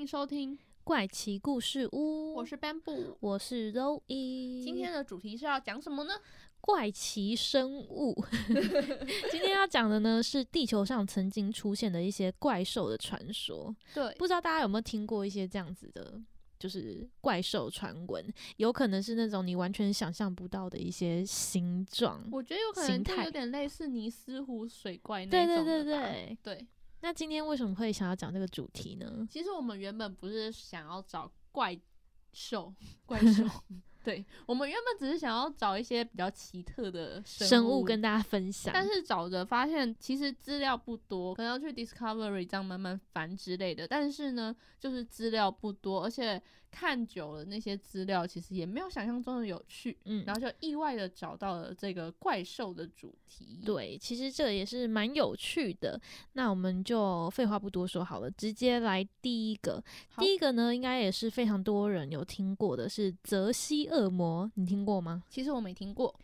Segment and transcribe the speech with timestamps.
[0.00, 4.64] 迎收听，怪奇故事屋，我是 Bamboo，我是 Roy。
[4.64, 6.14] 今天的主题是要讲什么呢？
[6.62, 8.16] 怪奇生物。
[9.30, 13.76] 今天要讲的呢是地球上曾经出现的一些怪兽的传说。
[13.92, 16.18] 对，不知道大家有没有听过一些这样子的，
[16.58, 22.26] 就是怪兽传闻，有可能是那种你完全想象不到的一些形状。
[22.32, 26.38] 我觉得有可能形态就有点类似尼斯湖水怪那种的吧对对对。
[26.42, 26.66] 对，
[27.00, 29.26] 那今天为什么会想要讲这个主题呢？
[29.30, 31.78] 其实我们原本不是想要找怪
[32.32, 32.72] 兽，
[33.06, 33.44] 怪兽。
[34.02, 43.86] 对，我们原本只是想要找一些比较奇特的生物物跟大家分享，但是找着发现，其实资料不多，可能要去 Discovery 这样慢慢翻之类的。
[43.86, 49.96] 但是呢，就是资料不多，而且看久了那些资料，其实也没有想象中的有趣。
[50.04, 56.00] 嗯然后就意外的找到了这个怪兽的主题。，对，其实这也是蛮有趣的。
[56.34, 59.82] 那我们就废话不多说好了，直接来第一个。
[60.18, 65.22] 第一个呢，应该也是非常多人有听过的，是泽西恶魔，你听过吗？
[65.28, 66.14] 其实我没听过。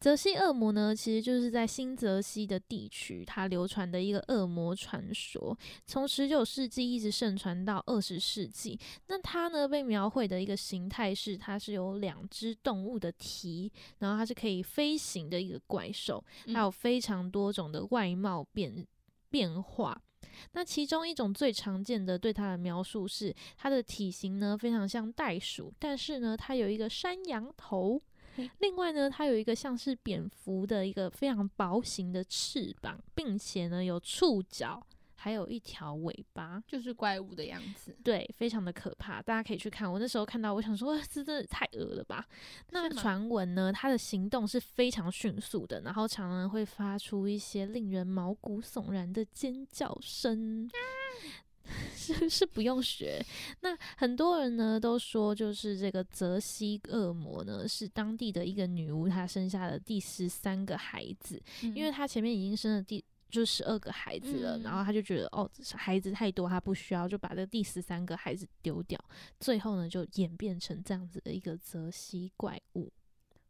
[0.00, 8.78] 泽西恶魔呢，其实就是在新泽西的地区，它流传的一个恶魔传说，从十九世纪一直盛传到二十世纪。
[9.06, 18.86] 那它呢被描绘的一个形态是，它是有两只动物的蹄，然后它是可以飞行的一个怪兽，嗯还有非常多种的外貌变
[19.30, 19.98] 变化。
[20.52, 28.02] 那其中一种最常见的对它的描述是，它的体型呢非常像袋鼠，但是呢它有一个山羊头嘿。
[28.58, 34.84] 另外呢，它有一个像是蝙蝠的一个非常薄型的翅膀，并且呢有触角，
[35.14, 36.62] 还有一条尾巴。
[36.66, 39.90] 就是怪物的样子，对，非常的可怕，大家可以去看。
[39.90, 42.26] 我那时候看到，我想说，这真的太恶了吧？
[42.70, 50.68] 那传闻呢，它的行动是非常迅速的，然后常常会发出一些令人毛骨悚然的尖叫声。
[51.94, 53.24] 是 是不用学。
[53.60, 69.02] 那很多人呢都说，就是这个泽西恶魔呢是当地的一个女巫，她生下了第十三个孩子，因为她前面已经生了第就十二个孩子了，嗯然后她就觉得哦孩子太多，她不需要，就把这第十三个孩子丢掉，
[69.40, 72.92] 最后呢就演变成这样子的一个泽西怪物，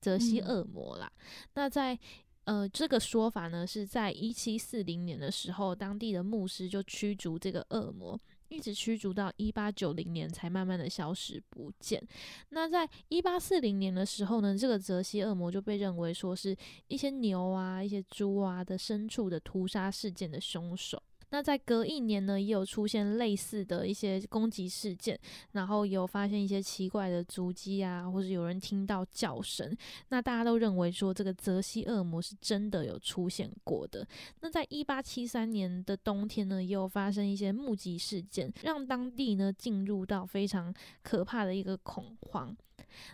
[0.01, 0.47] 泽西嗯。
[0.47, 1.13] 恶魔啦。
[1.55, 1.99] 那在
[2.45, 12.07] 呃，这个说法呢，是在一七四零年的时候，当地的牧师就驱逐这个恶魔，一直驱逐到一八九零年才慢慢的消失不见。
[12.51, 16.55] 那在一八四零年的时候呢，这个泽西恶魔就被认为说是
[16.89, 21.03] 一些牛啊、一些猪啊的牲畜的屠杀事件的凶手。
[21.35, 25.19] 那在隔一年呢，也有出现类似的一些攻击事件，
[25.51, 29.77] 然后有发现一些奇怪的足迹啊，或者有人听到叫声，
[30.11, 34.07] 那大家都认为说这个泽西恶魔是真的有出现过的。
[34.43, 42.57] 那在一八七三年的冬天呢，也有发生一些目击事件，让当地呢进入到非常可怕的一个恐慌。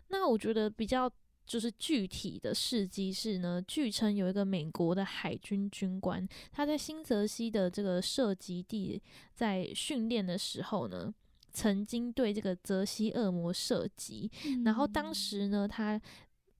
[0.09, 1.11] 那我觉得比较。
[1.51, 9.03] 就是具体的事迹是呢，据称有一个美国的海军军官，他在新泽西的这个射击地
[9.35, 11.13] 在训练的时候呢，
[11.53, 14.31] 曾经对这个泽西恶魔射击，
[14.65, 16.01] 然后当时呢，他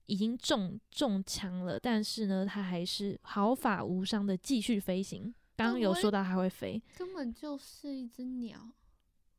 [0.07, 5.33] 已经中中枪了，但是呢，他还是毫发无伤的继续飞行。
[5.55, 8.59] 刚刚有说到他会飞，根本就是一只鸟。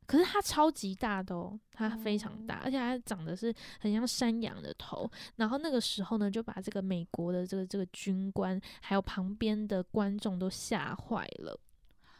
[0.06, 5.10] 可是它超级大的哦，它非常大，哦而且它长得是很像山羊的头。
[5.36, 11.58] 然后那个时候呢，就把这个美国的这个这个军官还有旁边的观众都吓坏了。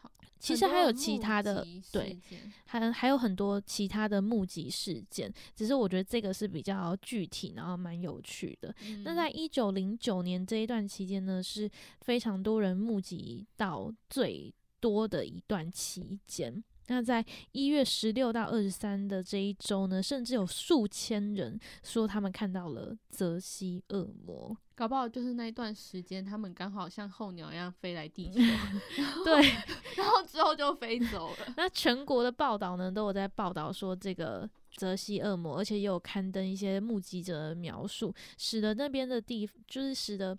[0.01, 2.19] 好，其实还有其他的对
[2.65, 8.75] 还还有很多其他的目击事件，只是我觉得这个是比较具体，然后蛮有趣的。
[9.05, 11.71] 那嗯在一九零九年这一段期间呢，是
[12.01, 16.63] 非常多人目击到最多的一段期间。
[16.89, 24.57] 那在一月十六到二十三的这一周呢，甚至有数千人说他们看到了泽西恶魔。
[24.75, 28.41] 搞不好就是那一段时间，他们刚好像候鸟一样飞来地球，
[29.25, 29.49] 对，
[29.97, 31.55] 然后之后就飞走了。
[31.57, 40.37] 那全国的报道呢，都有在报道说这个泽西恶魔，而且也有刊登一些目击者的描述，使得那边的地，就是使得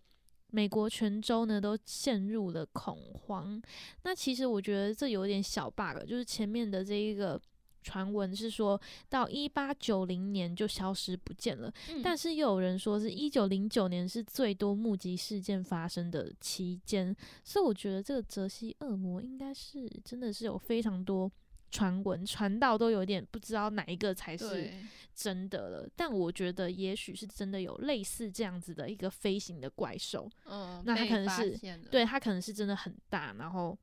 [0.53, 2.95] 美国全州呢都陷入了恐
[3.25, 3.59] 慌。
[4.03, 7.41] 那其实我觉得这有点小 bug，就是前面的这一个
[7.81, 8.79] 传闻是说
[9.09, 21.29] 到一八九零年就消失不见了，嗯但是又有人说是一九零九年是最多目击事件发生的期间，所以我觉得这个泽西恶魔应该是真的是有非常多
[21.73, 24.71] 传闻传到都有点不知道哪一个才是，
[25.15, 31.57] 真的了，但我觉得也许是真的有类似这样子的一个飞行的怪兽，嗯，那它可能是
[31.89, 33.75] 对，它可能是真的很大，然后。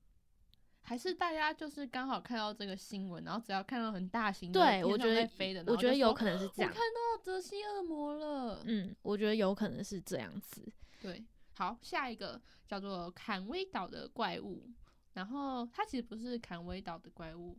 [0.82, 8.62] 还是大家就是刚好看到这个新闻，然后只要看到很大型的对我觉得飞的，我觉得有可能是这样我看，到泽西恶魔了。
[8.64, 10.66] 嗯，我觉得有可能是这样子，
[11.00, 11.22] 对，
[11.54, 14.69] 好，下一个叫做坎威岛的怪物，
[15.12, 17.56] 然后它其实不是坎威岛的怪物，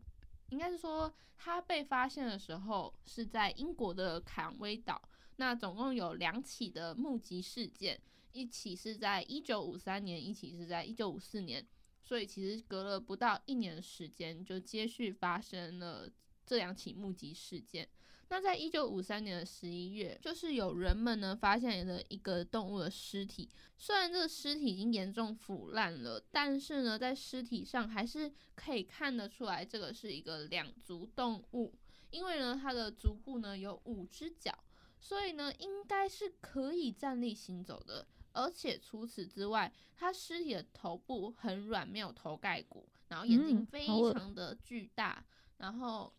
[0.52, 5.02] 应该是说它被发现的时候是在英国的坎威岛。
[5.38, 8.00] 那总共有两起的目击事件，
[8.32, 11.66] 一起是在一九五三年，一起是在一九五四年，
[12.04, 16.08] 所以其实隔了不到一年时间，就接续发生了
[16.46, 17.88] 这两起目击事件。
[18.32, 31.74] 那在一九五三年的十一月，就是有人们呢发现了一个动物的尸体，虽然这个尸体已经严重腐烂了，但是呢，在尸体上还是可以看得出来，这个是一个两足动物，
[32.10, 34.58] 因为呢，它的足部呢有五只脚，
[34.98, 38.08] 所以呢，应该是可以站立行走的。
[38.32, 45.22] 而且除此之外，它尸体的头部很软，没有头盖骨，然后眼睛嗯非常的巨大，
[45.58, 46.14] 然后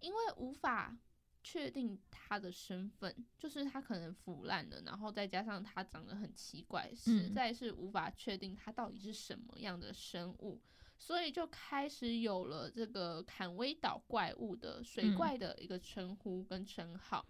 [0.00, 0.96] 因为无法
[1.44, 10.60] 确定它的身份，就是它可能腐烂了，然后再加上它长得很奇怪，实嗯在是无法确定它到底是什么样的生物，
[10.98, 17.24] 所以就开始有了这个坎威岛怪物的水嗯怪的一个称呼跟称号。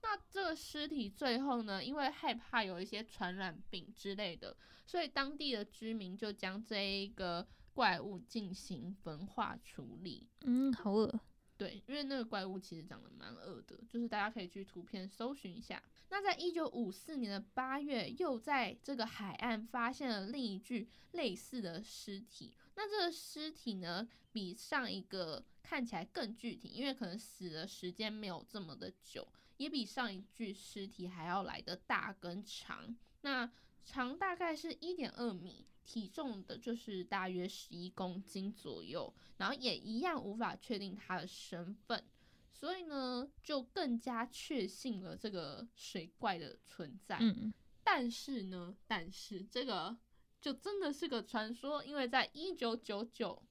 [0.00, 4.56] 那这个尸体最后呢，因为害怕有一些传染病之类的，
[4.86, 7.44] 所以当地的居民就将这一个
[7.74, 10.28] 怪物进行焚化处理。
[10.42, 11.20] 嗯，好恶，
[11.58, 15.82] 对，因为那个怪物其实长得蛮恶的，就是大家可以去图片搜寻一下。
[16.08, 22.54] 那在一九五四年的八月，又在这个海岸发现了另一具类似的尸体。
[22.76, 29.26] 那这个尸体呢，比上一个看起来更具体，因为可能死的时间没有这么的久，
[29.56, 32.96] 也比上一具尸体还要来的大跟长。
[33.22, 33.50] 那
[33.84, 42.04] 长大概是一点二米，体重的就是大约十一公斤左右，然后也一样无法确定他的身份，
[42.52, 47.16] 所以呢，就更加确信了这个水怪的存在。
[47.20, 49.96] 嗯但是呢，但是这个
[50.42, 53.42] 就真的是个传说，因为在一九九九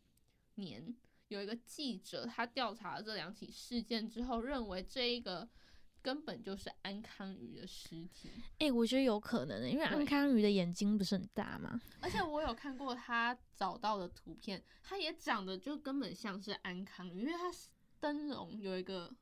[0.54, 0.96] 年，
[1.30, 5.50] 有一个记者他调查了这两起事件之后，认为这一个
[6.08, 8.30] 根本就是安康鱼的尸体。
[8.60, 11.82] 哎、我觉得有可能的，因为安康鱼的眼睛不是很大嘛？
[12.00, 17.68] 而且我有看过他找到的图片，它也长得就根本像是安康鱼，因为它是
[18.00, 19.14] 灯笼有一个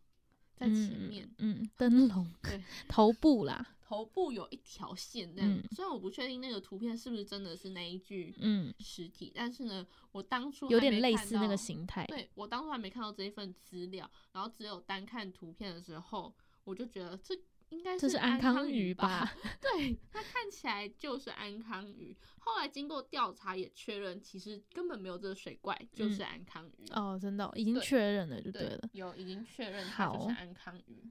[0.56, 5.52] 在前面，嗯，嗯灯笼对，头部啦， 头部有一条线这样。
[5.52, 16.32] 嗯虽然我不确定那个图片是不是真的是那一具嗯，尸体，但是呢，我当初有点类似那个到形态，对我当初还没看到这一份资料，然后只有单看图片的时候，
[16.66, 17.34] 我就觉得这
[17.70, 19.32] 应该是安安康鱼鱼吧？
[19.62, 22.16] 对，它看起来就是安康鱼。
[22.40, 26.86] 后来经过调查也确认，其实根本没有这个水怪，就是嗯安康鱼。
[26.92, 28.90] 哦，真的哦、已经确认了就对了。
[28.92, 31.10] 有已经确认它就是好安康鱼。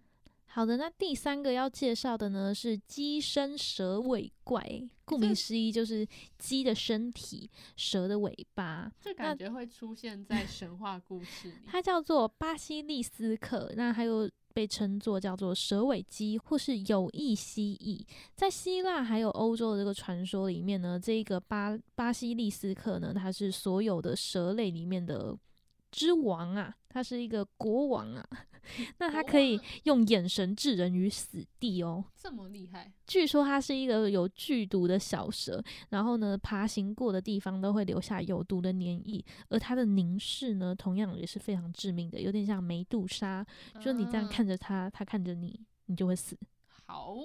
[0.54, 4.64] 好的，那第三个要介绍的呢是鸡身蛇尾怪，
[5.04, 6.06] 顾名思义就是
[6.38, 8.88] 鸡的身体，蛇的尾巴。
[9.00, 11.54] 这感觉会出现在神话故事里。
[11.66, 18.06] 它叫做巴西利斯克，那还有被称作叫做蛇尾鸡或是有翼蜥蜴。
[18.36, 25.36] 在希腊还有欧洲的这个传说里面呢，这个巴巴西利斯克呢，它是所有的蛇类里面的
[25.90, 28.24] 之王啊，它是一个国王啊。
[28.98, 32.04] 那他可以用眼神置人于死地哦。
[32.16, 44.28] 这么厉害，据说它是一个有剧毒的小蛇，然后呢，爬行过的地方都会留下有毒的粘液，而它的凝视呢，同样也是非常致命的，有点像梅杜莎，就是你这样啊。
[44.30, 46.36] 看着它，它看着你，你就会死。
[46.86, 47.16] 好，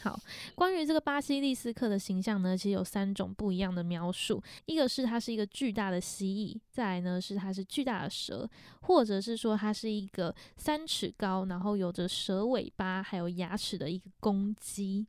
[0.00, 0.18] 好，
[0.54, 4.42] 关于这个巴西利斯克的形象呢，其实有三种不一样的描述。
[4.66, 8.48] 一个是它是一个巨大的蜥蜴，再来呢是它是巨大的蛇，
[8.82, 15.06] 或者是说它是一个三尺高，然后有着蛇尾巴还有牙齿的一个公鸡。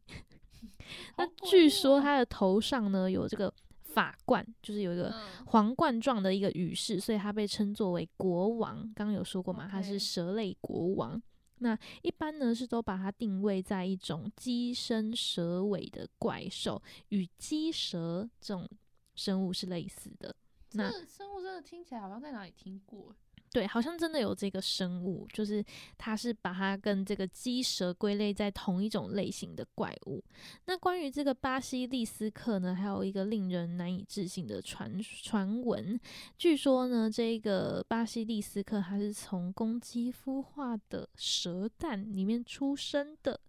[1.18, 8.78] 那据说它的头上呢有这个法冠，就是有一个嗯皇冠状的一个羽饰，所以它被称作为国王。
[8.96, 11.22] 刚刚有说过嘛，它是蛇类国王。
[11.60, 18.68] 那一般呢是都把它定位在一种鸡身蛇尾的怪兽，与鸡蛇这种
[19.16, 20.36] 生物是类似的。
[20.72, 23.16] 那生物真的听起来好像在哪里听过。
[23.51, 25.63] 对，好像真的有这个生物，就是
[25.98, 30.24] 它是把它跟这个鸡蛇归类在同一种类型的怪物。
[30.65, 36.00] 那关于这个巴西利斯克呢，还有一个令人难以置信的传传闻。
[36.38, 43.39] 据说呢，这个巴西利斯克它是从公鸡孵化的蛇蛋里面出生的。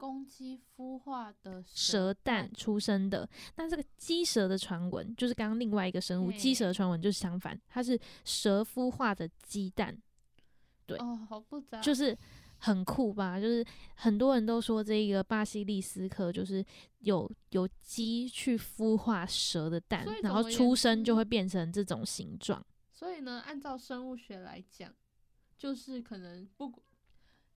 [0.00, 9.94] 公鸡孵化的蛇蛋出生的，那这个鸡蛇的传闻就是刚刚另外一个生物鸡蛇的传闻就是相反，它是蛇孵化的鸡蛋。
[10.86, 12.16] 对，哦，好复杂，就是
[12.56, 13.38] 很酷吧？
[13.38, 13.62] 就是
[13.94, 16.64] 很多人都说这个巴西利斯克就是
[17.00, 22.64] 有有鸡去孵化蛇的蛋，然后出生就会变成这种形状。
[22.90, 24.90] 所以呢，按照生物学来讲，
[25.58, 26.72] 就是可能不。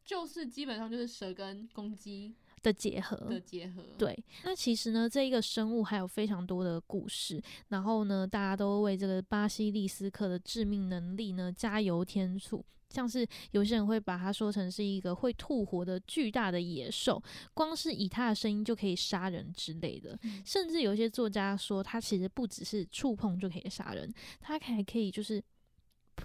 [0.04, 3.82] 就是基本上就是蛇跟公鸡的结合的结合。
[3.96, 7.42] 对，那其实呢，这一个生物还有非常多的故事。
[7.68, 12.64] 然后呢，大家都为这个巴西利斯克的致命能力呢加油添醋。
[12.90, 17.20] 像是有些人会把它说成是一个会吐火的巨大的野兽，
[17.52, 20.16] 光是以它的声音就可以杀人之类的。
[20.44, 25.42] 甚至有一些作家说，它其实不只是触碰就可以杀人，它还可以就是。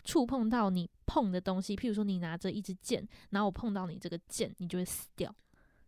[0.03, 5.33] 触碰到你碰的东西，譬如说你拿着一支剑，然后我碰到你这个剑，你就会死掉。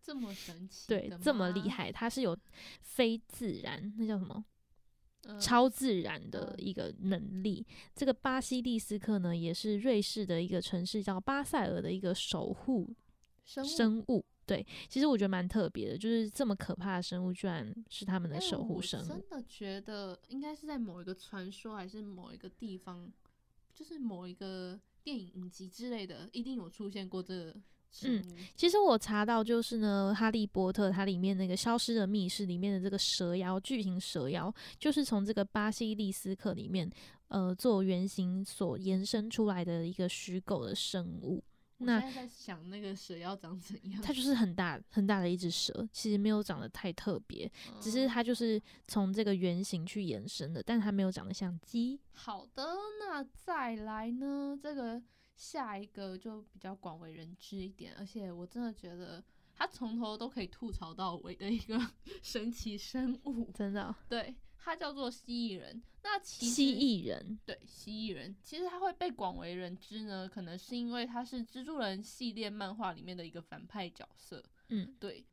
[0.02, 0.88] 这么神奇？
[0.88, 2.36] 对，这么厉害，它是有
[2.82, 4.44] 非自然，那叫什么？
[5.40, 7.64] 超自然的一个能力。
[7.94, 12.92] 这个巴西利斯克呢，也是瑞士的一个城市叫巴塞尔的一个守护
[13.46, 14.26] 生物。
[14.48, 19.08] 对，其实我觉得蛮特别的，就是这么可怕的生物，居然是他们的守护生物。
[19.08, 23.14] 真的觉得应该是在某一个传说，还是某一个地方。
[23.82, 27.56] 就是某一个电影影集之类的，一定有出现过这个。
[28.04, 28.24] 嗯，
[28.56, 36.88] 其实我查到，就是呢，《哈利波特》它里面那个消失的密室里面的这个蛇妖，巨型蛇妖，就是从这个巴西利斯克里面，
[37.30, 41.44] 呃，做原型所延伸出来的一个虚构的生物。
[41.86, 44.02] 那在想那个蛇要长怎样？
[44.02, 52.00] 它就是很大很大的一只蛇，其实没有长得太特别，只是它就是从这个原型去延伸的，但它没有长得像鸡。
[52.14, 54.58] 好的，那再来呢？
[54.62, 55.02] 这个
[55.36, 59.24] 下一个就比较广为人知一点，而且我真的觉得
[59.56, 61.80] 它从头都可以吐槽到尾的一个
[62.22, 64.36] 神奇生物，真的对。
[64.64, 74.44] 它叫做蜥蜴人，那其蜥蜴人对蜥蜴人，其实它会被广为人知呢，可能是因为它是蜘蛛人系列漫画里面的一个反派角色。
[74.70, 75.26] 嗯，对。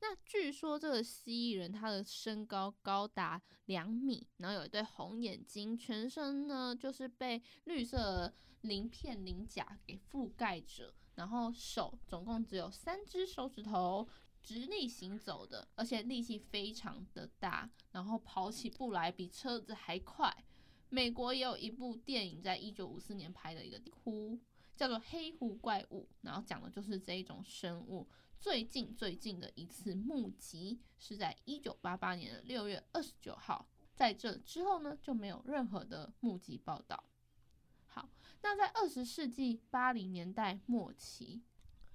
[0.00, 14.08] 那据说这个蜥蜴人，他的身高高达两米，然后有一对红眼睛，全身呢就是被绿色鳞片鳞甲给覆盖着，然后手总共只有三只手指头。
[14.42, 20.44] 直立行走的，而且力气非常的大，然后跑起步来比车子还快。
[20.88, 24.38] 美国也有一部电影，在一九五四年拍的一个湖，
[24.76, 28.06] 叫做《黑湖怪物》，然后讲的就是这一种生物。
[28.38, 37.04] 最近最近的一次目击是在一九八八年的六月二十九号，在这之后呢就没有任何的目击报道。
[37.86, 38.10] 好，
[38.42, 41.42] 那在二十世纪八零年代末期。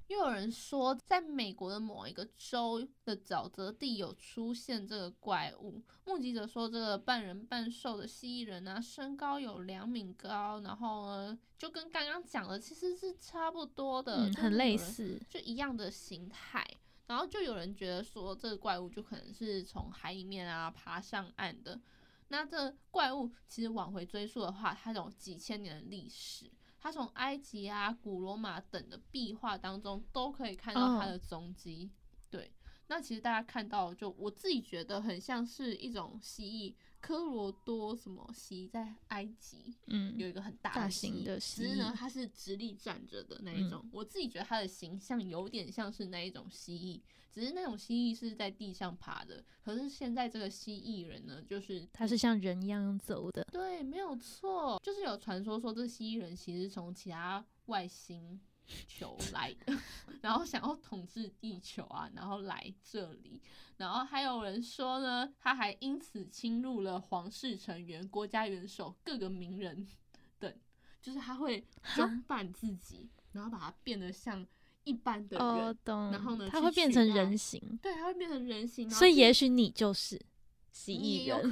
[0.07, 5.83] 又有人说，在美国的某一个州的沼泽地有出现这个怪物。
[6.05, 16.65] 目击者说，这个半人半兽的蜥蜴人啊，身高有两米高，然后呢，就跟刚刚讲的其实是差不多的，很类似，就一样的形态。
[17.07, 21.79] 然后就有人觉得说，这个怪物就可能是从海里面啊爬上岸的。
[22.29, 26.51] 那这怪物其实往回追溯的话，它有几千年的历史。
[26.87, 31.91] 它从埃及啊、古罗马等的壁画当中都可以看到他的踪迹。
[32.29, 32.49] 对，
[32.87, 36.73] 那其实大家看到，就我自己觉得很像是一种蜥蜴，
[37.07, 43.81] 科罗多什么蜥在埃及，嗯，有一个很大的蜥，只是呢它是直立站着的那一种。
[43.93, 46.99] 我自己觉得它的形象有点像是那一种蜥蜴。
[47.31, 53.45] 只是那种蜥蜴是在地上爬的，可是现在这个蜥蜴人呢，就是它是像人一样走的。
[53.51, 58.41] 对，没有错，就是有传说说这蜥蜴人其实从其他外星
[58.87, 59.73] 球来的，
[60.21, 63.41] 然后想要统治地球啊，然后来这里，
[63.77, 69.87] 然后还有人说呢，他还因此侵入了皇室成员、国家元首、各个名人
[70.39, 70.53] 等，
[71.01, 74.45] 就是他会装扮自己，然后把它变得像。
[74.83, 75.77] 一般的人，
[76.13, 80.17] 然后呢，他会变成人形，对，他会变成人形，所以也许你就是
[80.71, 81.45] 蜥蜴人，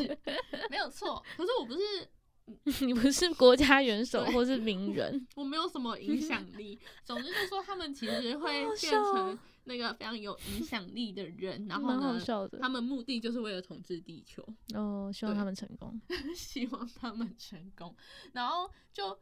[0.70, 1.22] 没有错。
[1.36, 2.08] 可是我不是，
[2.86, 6.78] 你不是国家元首或是名人， 我没有什么影响力。
[7.04, 12.20] 总之就是说，他们其实会变成那个非常有影响力的人，然后呢，
[12.60, 14.44] 他们目的就是为了统治地球。
[14.74, 16.00] 哦，希望他们成功，
[16.34, 17.94] 希望他们成功。
[18.32, 19.18] 然后就。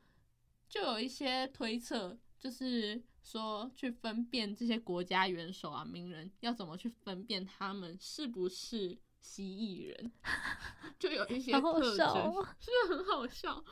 [0.71, 10.13] 就有一些推测，就是说去分辨这些国家元首啊、名人要怎么去分辨他们是不是蜥蜴人，
[10.99, 13.65] 就有一些特征，是不是很好笑？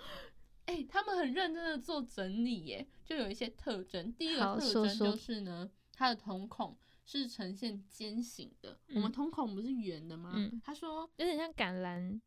[0.66, 4.12] 哎、他们很认真的做整理耶，就有一些特征。
[4.14, 8.78] 第一个特征就是呢，它的瞳孔是呈现尖形的。
[8.88, 10.32] 我们嗯瞳孔不是圆的吗？
[10.34, 12.20] 嗯他说有点像橄榄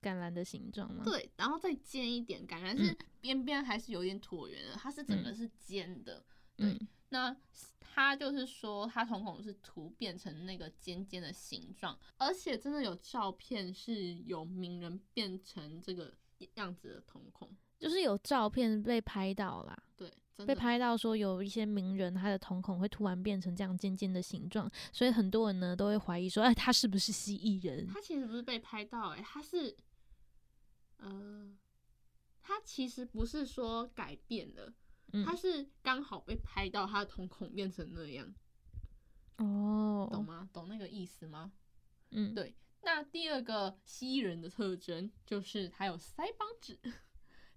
[0.00, 6.24] 橄榄的形状吗？，对，然后再尖一点，橄榄是嗯边边还是有点椭圆的，它是整个嗯是尖的。
[6.56, 7.36] 对嗯那
[7.78, 16.12] 他就是说，他瞳孔是突变成那个尖尖的形状，而且真的有照片是有名人变成这个
[16.54, 17.54] 样子的瞳孔。
[17.78, 20.10] 就是有照片被拍到啦，对，
[20.46, 27.86] 被拍到说有一些名人他的瞳孔会突然变成这样尖尖的形状，所以很多人呢都会怀疑说，哎，他是不是蜥蜴人？
[27.88, 29.76] 他其实不是被拍到、欸，他是，
[30.96, 31.52] 呃，
[32.40, 34.72] 他其实不是说改变了，
[35.12, 38.34] 嗯他是刚好被拍到，他的瞳孔变成那样，
[39.36, 40.48] 哦，懂吗？
[40.52, 41.52] 懂那个意思吗？
[42.10, 46.78] 嗯，对那第二个蜥蜴人的特征 就是它有腮帮子，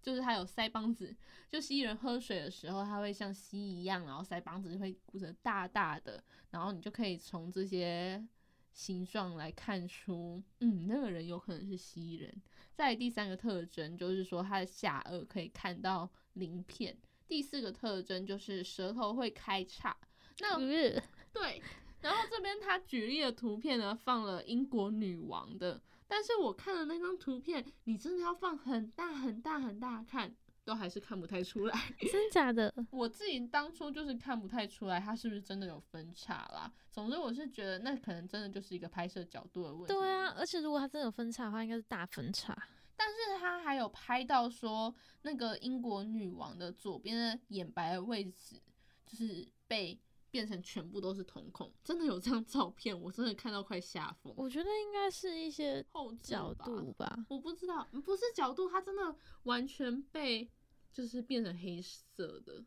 [0.01, 1.15] 就是它有腮帮子。
[1.49, 8.25] 就蜥蜴人喝水的时候，它会像蜥蜴一样，然后腮帮子会鼓得大大的，然后你就可以从这些
[8.73, 12.41] 形状来看出，嗯，那个人有可能是蜥蜴人。
[12.73, 16.97] 再第三个特征就是说，它的下颚可以看到鳞片。
[17.27, 19.95] 第四个特征就是舌头会开叉。
[20.39, 21.01] 那呃
[21.33, 21.61] 对，
[22.01, 31.77] 然后这边他举例的图片呢，放了英国女王的，但是我看了那张图片，你真的要放很大很大很大看，都还是看不太出来。
[32.11, 32.73] 真假的？
[32.91, 36.71] 我自己当初就是看不太出来，它是不是真的有分叉啦。
[36.91, 39.87] 总之，我是觉得那可能真的就是一个拍摄角度的问题。
[39.87, 42.55] 对啊，而且如果他真的有分叉的话，应该是大分叉。
[42.95, 48.61] 但是他还有拍到说，那个英国女王的左边的眼白的位置，
[49.05, 49.99] 就是被
[50.31, 54.33] 变成全部都是瞳孔，真的有这张照片，我真的看到快吓疯。
[54.35, 57.25] 我觉得应该是一些后角度吧。
[57.29, 60.51] 我不知道，不是角度，它真的完全被
[60.91, 62.63] 就是变成黑色的，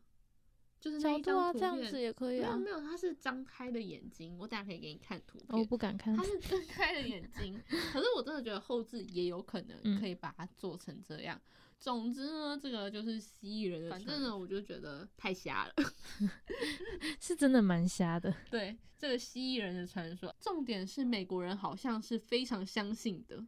[0.79, 2.55] 就是那一角度啊，这样张图片子也可以啊。
[2.57, 5.65] 没有没有，它是张开的眼睛，我等下可以给你看图我片。
[5.67, 6.23] 不敢看它。
[6.23, 7.59] 是睁开的眼睛，
[7.91, 11.39] 可是我真的觉得后置也有可能嗯可以把它做成这样。
[11.79, 15.73] 总之呢，这个就是蜥蜴人的，反正呢，我就觉得太瞎了。
[17.21, 18.33] 是真的蛮瞎的。
[18.49, 23.45] 对这个蜥蜴人的传说，重点是美国人好像是非常相信的。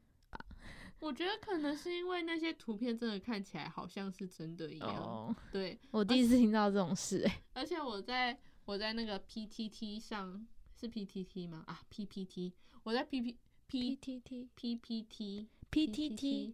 [1.01, 4.95] 我觉得可能是因为那些图片真的看起来好像是真的一样。
[4.95, 10.45] 哦，对，我第一次听到这种事、欸，而且我在我在那个 PTT 上
[10.79, 11.63] 是 PTT 吗？
[11.65, 13.35] 啊，PPT，我在 PP
[13.67, 16.53] P PTT PPT PTT，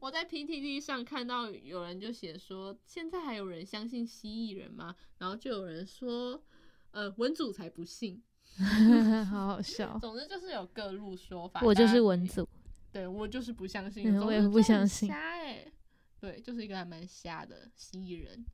[0.00, 4.96] 我在 PTT 上看到有人就写说，现在还有人相信蜥蜴人吗？
[5.18, 6.42] 然后就有人说，
[6.90, 8.20] 呃，文组才不信。
[9.30, 9.96] 好好笑。
[10.02, 11.60] 总之就是有各路说法。
[11.62, 12.46] 我就是文组，
[12.92, 14.14] 对我就是不相信。
[14.14, 15.66] 嗯我也不相信瞎哎、
[16.20, 18.44] 对，就是一个还蛮瞎的蜥蜴人。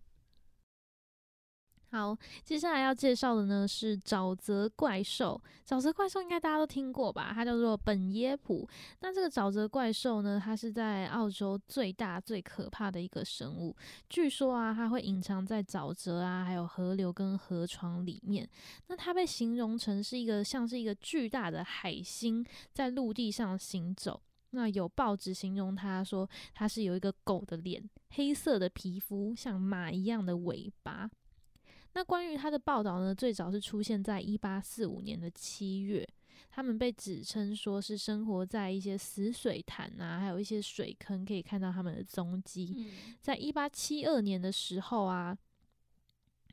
[1.91, 5.43] 好，接下来要介绍的呢是沼泽怪兽。
[5.67, 7.33] 沼泽怪兽应该大家都听过吧？
[7.35, 8.69] 它叫做本耶普。
[9.01, 13.75] 那这个沼泽怪兽呢，它是在澳洲最大最可怕的一个生物。
[14.11, 18.47] 据说啊，它会隐藏在沼泽啊，还有河流跟河床里面。
[18.89, 24.21] 那它被形容成是一个像是一个巨大的海星在陆地上行走。
[24.51, 31.11] 那有报纸形容它说，它是有一个狗的脸，黑色的皮肤，像马一样的尾巴。
[31.95, 36.07] 那关于它的报道呢，最早是出现在一八四五年的七月，
[36.51, 42.73] 他们被指称说是生活在一些死水潭啊，还有一些水坑，可以看到他们的踪迹。
[42.77, 45.37] 嗯，在一八七二年的时候啊，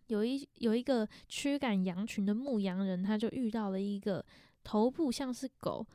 [0.07, 4.25] 有一有一个驱赶羊群的牧羊人，他就遇到了一个
[4.63, 5.85] 头部像是狗、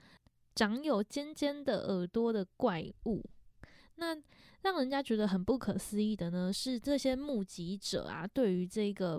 [0.60, 3.24] 长有尖尖的耳朵的怪物。
[3.94, 4.14] 那
[4.60, 9.18] 让人家觉得很不可思议的呢，是这些目击者啊，对于这个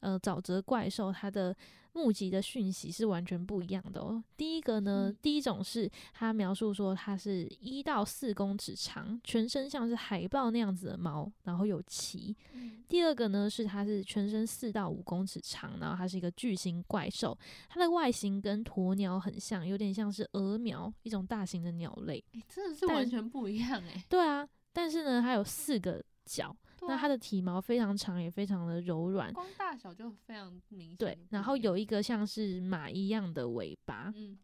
[0.00, 1.56] 呃沼泽怪兽它的
[1.94, 4.22] 目击的讯息是完全不一样的哦。
[4.36, 12.36] 第一个呢，嗯第一种是他描述说它是一到四公尺长，全身像是海豹那样子的毛，然后有鳍。
[12.52, 17.36] 嗯第二个呢是它是全身四到五公尺长，然后它是一个巨型怪兽，
[17.68, 22.22] 它的外形跟鸵鸟很像，有点像是鹅苗，一种大型的鸟类。
[22.32, 29.32] 欸真的是完全不一样哎、对啊，但是呢，它有四个脚，对啊那它的体毛非常长，也非常的柔软。
[29.32, 30.96] 光大小就非常明显。
[30.96, 34.12] 对，然后有一个像是马一样的尾巴。
[34.14, 34.38] 嗯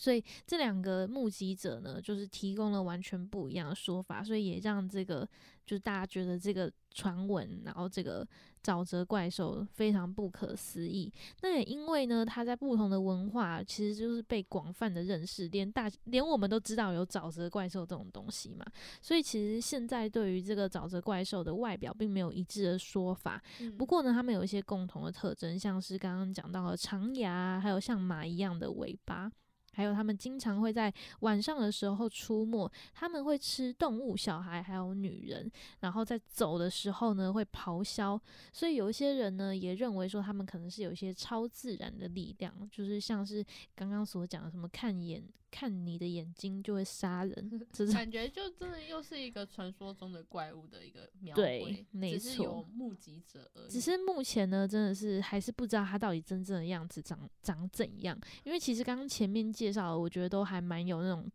[0.00, 5.28] 所以这两个目击者呢，就是提供了完全不一样的说法，所以也让这个
[5.66, 8.26] 就是大家觉得这个传闻，然后这个
[8.64, 11.12] 沼泽怪兽非常不可思议。
[11.42, 18.64] 那也因为呢，它在不同的文化其实就是被广泛的认识，连大连我们都知道有沼泽怪兽这种东西嘛。
[19.00, 23.40] 所以其实现在对于这个沼泽怪兽的外表并没有一致的说法。
[23.60, 29.30] 嗯不过呢，它们有一些共同的特征，像是刚刚讲到的长牙，还有像马一样的尾巴。
[29.80, 32.70] 还有，他们经常会在晚上的时候出没。
[32.92, 38.20] 他们会吃动物、小孩还有女人，然后在走的时候呢会咆哮。
[38.52, 43.42] 所以有一些人呢也认为说，他们可能是有一些超自然的力量，就是像是
[43.74, 47.60] 刚刚所讲的什么看眼看你的眼睛就会杀人。
[47.92, 53.68] 感觉就真的又是一个传说中的怪物的一个描绘，没只是错有目击者而已。
[53.68, 58.18] 只是目前呢，真的是还是不知道它到底真正的样子长长怎样。
[58.44, 61.30] 因为其实刚刚前面介绍的，我觉得都还蛮有那种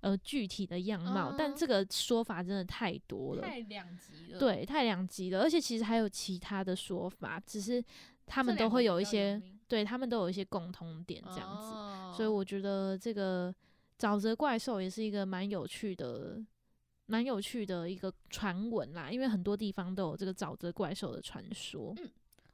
[0.00, 4.38] 呃具体的样貌，但嗯这个说法真的太多了，太两极了。
[4.38, 5.40] 对，太两极了。
[5.40, 7.84] 而且其实还有其他的说法，只是
[8.26, 11.72] 他们都会有一些，名对他们都有一些共通点这样子。
[11.72, 13.54] 哦所以我觉得这个
[13.98, 16.44] 沼泽怪兽也是一个蛮有趣的。
[17.06, 21.92] 蛮有趣的一个传闻啦，因为很多地方都有这个沼泽怪兽的传说。
[21.98, 22.08] 嗯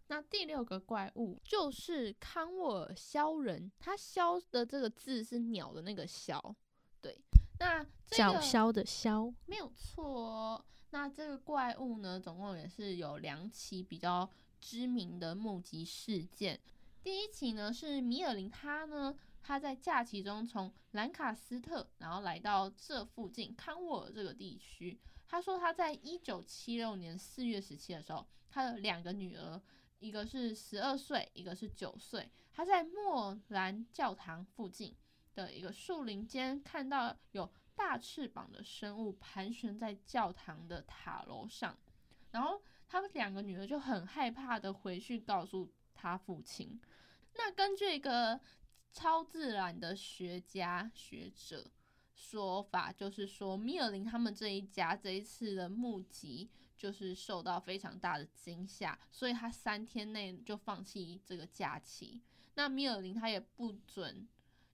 [0.09, 6.41] 那第六个怪物就是康沃尔鸮人，它鸮的这个字是鸟的那个鸮，
[7.03, 7.21] 对。
[7.59, 10.65] 那这个叫枭的枭，没有错哦。
[10.91, 16.59] 那这个怪物呢，总共也是有两起比较知名的目击事件。
[17.07, 24.99] 第一起呢是米尔林，他呢他在假期中从兰卡斯特，然后来到这附近康沃尔这个地区。
[25.29, 29.63] 他说他在一九七六年四月十七的时候，他的两个女儿，
[30.01, 34.93] 一个是十二岁，一个是九岁，他在莫兰教堂附近
[35.33, 41.79] 的一个树林间看到有大翅膀的生物盘旋在教堂的塔楼上，
[42.33, 46.81] 然后他们两个女儿就很害怕的回去告诉他父亲。
[47.37, 48.41] 那根据一个
[48.93, 51.71] 超自然的学家学者
[52.15, 62.23] 说法，就是说米尔林他们这一家这一次的目击就是受到非常大的惊吓，所以他三天内就放弃这个假期。
[62.55, 64.27] 那米尔林他也不准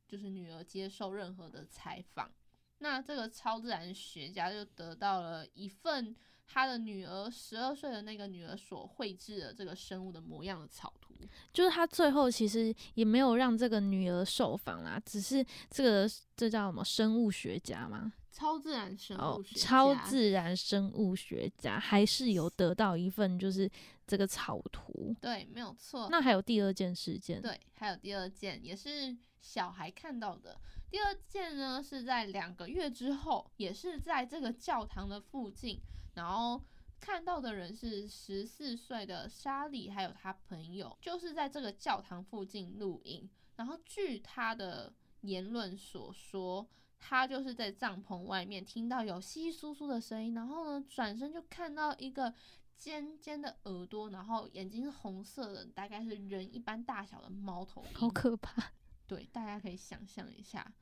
[0.07, 2.33] 就是女儿接受任何的采访。
[2.79, 6.14] 那这个超自然学家就得到了一份
[6.46, 11.14] 他的女儿十二岁的那个女儿所绘制的这个生物的模样的草图。
[11.52, 18.12] 就是他最后其实也没有让这个女儿受访啦，只是这个这叫什么生物学家吗？
[18.33, 23.70] 超自然生哦物，学家、超自然生物学家还是有得到一份就是
[24.07, 25.14] 这个草图。
[25.20, 26.09] 对，没有错。
[26.11, 30.59] 那还有第二件事件，对，还有第二件也是小孩看到的。
[30.90, 35.78] 第二件呢是在两个月之后，也是在这个教堂的附近，
[36.14, 36.62] 然后
[37.01, 43.29] 看到的人是十四岁的莎莉，还有他朋友，就是在这个教堂附近露营。
[43.57, 52.33] 然后据他的言论所说，他就是在帐篷外面听到有稀稀疏疏的声音，然后呢转身就看到一个
[52.77, 57.94] 尖尖的耳朵，然后眼睛是红色的，大概是人一般大小的猫头鹰。
[57.94, 58.72] 好可怕。
[59.07, 60.72] 对，大家可以想象一下，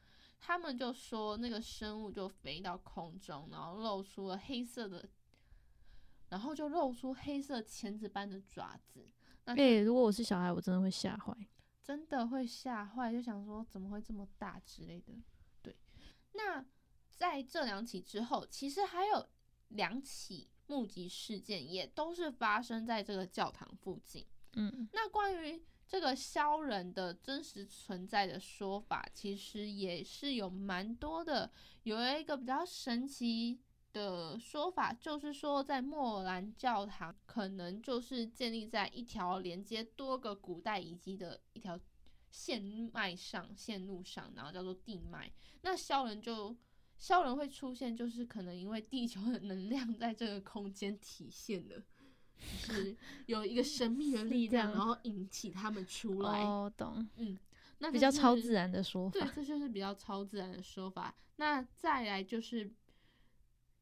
[0.41, 5.07] 他们就说那个生物就飞到空中，然后露出了黑色的，
[6.31, 9.07] 然后就露出黑色钳子般的爪子。
[9.45, 11.35] 那诶、如果我是小孩，我真的会吓坏。
[11.83, 15.13] 真的会吓坏，就想说怎么会这么大之类的。
[15.61, 15.77] 对，
[16.33, 16.65] 那
[17.17, 19.29] 在这两起之后，其实还有
[19.69, 24.25] 两起目击事件，也都是发生在这个教堂附近。
[24.53, 31.51] 嗯，那关于这个肖人的真实存在的说法，其实也是有蛮多的。
[31.83, 33.61] 有一个比较神奇
[33.93, 41.79] 的说法，就是说在莫兰教堂可能就是建立在一条连接多个古代遗迹的一条
[42.31, 45.33] 线脉上、线路上，然后叫做地脉。
[45.63, 46.57] 那肖人就
[46.99, 51.83] 肖人会出现，就是可能因为地球的能量在这个空间体现了。
[52.67, 56.43] 就是有一个神秘的力量，然后引起他们出来。
[56.43, 57.39] 哦，懂，嗯
[57.81, 58.35] 那比较超。
[58.35, 61.15] 自然的说法对，这就是比较超自然的说法。
[61.37, 62.73] 那再来就是，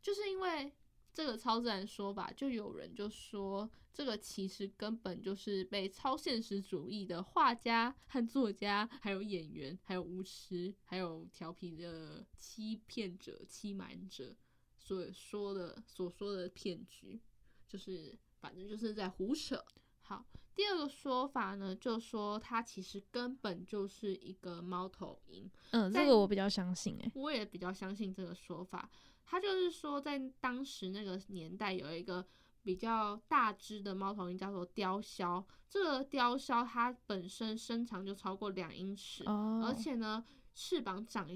[0.09, 0.73] 就是因为
[1.13, 14.35] 这个超自然说法，就有人就说，这个其实根本就是被超现实主义的画家和作家，还有演员，还有巫师，还有调皮的欺骗者、欺瞒者
[14.79, 17.21] 所说的所说的骗局，
[17.67, 19.63] 就是反正就是在胡扯。
[20.01, 25.51] 好，第二个说法呢，就说它其实根本就是一个猫头鹰。
[25.73, 28.91] 嗯，这个我比较相信诶、我也比较相信这个说法。
[29.31, 32.27] 它就是说，在当时那个年代，有一个
[32.63, 35.45] 比较大只的猫头鹰叫做雕鸮。
[35.69, 41.29] 这个雕鸮它本身身长就超过两英尺，哦，而且呢，翅膀长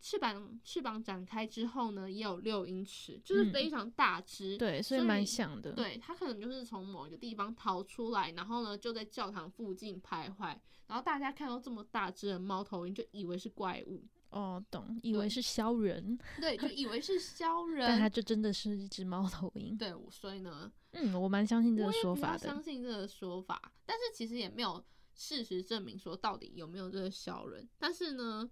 [0.00, 4.56] 翅膀翅膀展开之后呢，也有六英尺，就是嗯非常大只。
[4.56, 14.02] 对，所以所以蛮像的。，对，它可能就是从某一个地方逃出来，然后呢就在教堂附近徘徊，然后大家看到这么大只的猫头鹰，就以为是怪物，
[14.34, 18.08] 哦，懂，以为是鸮人， 对，就以为是鸮 但它。
[18.08, 19.76] 就真的是一只猫头鹰。
[19.76, 22.38] 对，所以呢，嗯，我蛮相信这个说法的。
[22.38, 27.68] 相信这个说法，但是其实也没有事实证明说到底有没有这个小人。
[27.78, 28.48] 但是呢，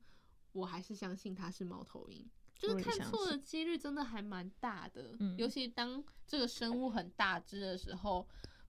[0.52, 2.24] 我还是相信它是猫头鹰，
[2.56, 5.16] 就是看错的几率真的还蛮大的。
[5.18, 8.26] 嗯尤其当这个生物很大只的时候，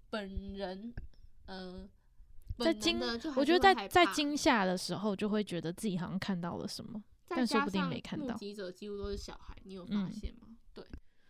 [0.09, 0.91] 本人
[1.45, 1.89] 嗯、呃
[2.59, 2.99] 在惊
[3.35, 7.01] 我觉得在在惊吓的时候，就会觉得自己好像看到了什么。
[7.27, 10.49] 但说不定没看到目击者几乎都是小孩，你有发嗯现吗？
[10.71, 10.85] 对，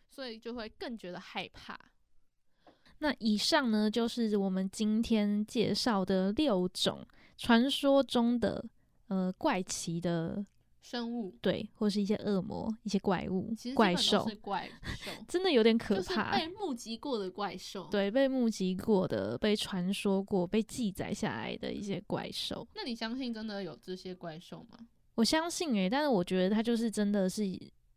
[0.10, 1.80] 所以就会更觉得害怕。
[2.98, 7.06] 那以上呢，就是我们今天介绍的六种
[7.38, 8.66] 传说中的
[9.08, 10.46] 呃怪奇的
[10.84, 16.38] 生物对，或是一些恶魔、一些怪物怪兽是，怪兽，真的有点可就是怕。
[16.38, 17.88] 被目击过的怪兽。
[17.90, 24.78] 对，被目击过的、被传说过、被记载下来的一些怪兽，那你相信真的有这些怪兽吗？
[25.16, 27.44] 我相信诶、但是我觉得它就是真的是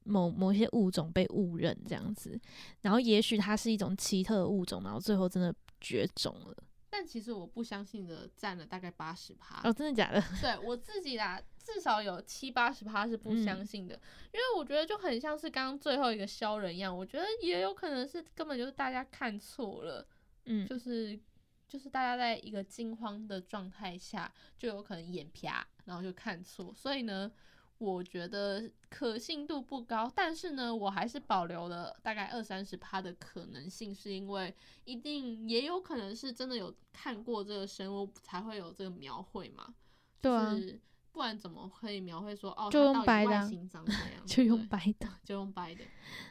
[0.04, 2.40] 某某些物种被误认这样子，
[2.82, 6.56] 然后也许它是一种奇特的物种，然后最后真的绝种了。
[6.98, 9.60] 但其实我不相信的占了大概八十趴。
[9.68, 10.18] 哦，真的假的？
[10.40, 13.94] 对我自己啦，至少有七八十趴是不嗯相信的，
[14.32, 20.08] 因为我觉得就很像是刚刚最后一个削人一样，我觉得也有可能是根本就是大家看错了，
[20.46, 21.20] 嗯，就是
[21.68, 27.30] 就是大家在一个惊慌的状态下，就有可能眼啪，然后就看错，所以呢。
[27.78, 39.74] 我觉得可信度不高，但是呢，我还是保留了大概二三十趴的可能性，是因为一定也有可能是真的有看过这个生物才会有这个描绘嘛。
[40.22, 40.80] 对啊就是
[41.12, 43.50] 不然怎么可以描绘说哦，就用掰的？
[44.26, 45.08] 就用对白的。
[45.24, 45.82] 就用掰的。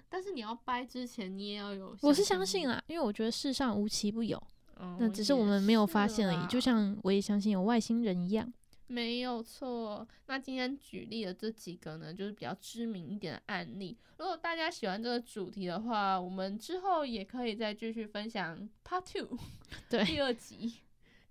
[0.10, 1.95] 但是你要掰之前，你也要有。
[2.01, 4.41] 我是相信，啦，因为我觉得世上无奇不有，
[4.79, 6.47] 嗯那只是我们没有发现而已。
[6.47, 8.51] 就像我也相信有外星人一样。
[8.88, 10.08] 没有错。
[10.28, 13.98] 那今天举例的这几个呢，就是比较知名一点的案例。
[14.17, 19.38] 如果大家喜欢这个主题的话，我们之后也可以再继续分享 Part Two
[19.89, 20.74] 对，第二集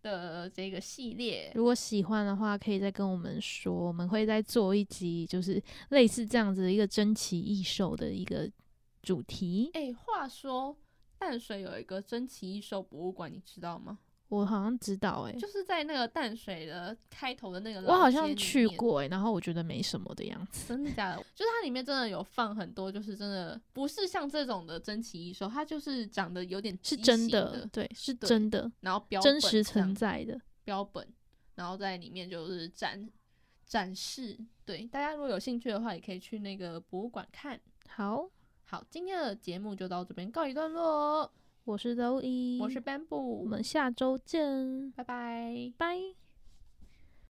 [0.03, 1.53] 的这个系列。
[1.55, 8.51] 如果喜欢的话，可以再跟我们说，我们会再做一集，就是类似这样子的一个珍奇异兽的一个
[9.01, 9.71] 主题。
[9.75, 10.77] 哎、话说
[11.19, 13.99] 淡水有一个珍奇异兽博物馆，你知道吗？
[14.29, 20.69] 我好像知道、欸，就是在那个淡水的开头的那个，我好像去，过、欸，然后我觉得没什么的样子。
[20.69, 21.19] 真的假的？
[21.35, 30.41] 就是它里面真的有放很多，就是真的不是像这种的珍奇异兽，它就是长得有点是真的，对，是真的，然后标真实本存在的。
[30.65, 31.07] 标本，
[31.55, 33.09] 然后在里面就是展
[33.67, 34.39] 展示。
[34.65, 37.61] 对，大家如果有兴趣的话，也可以去那个博物馆看。
[37.87, 38.29] 好，
[38.65, 41.31] 好，今天的节目就到这边告一段落哦。
[41.65, 45.73] 我是周一，我是 Bamboo，我们下周见，拜拜。
[45.79, 46.24] 拜。